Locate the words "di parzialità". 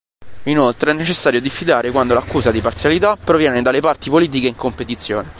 2.49-3.15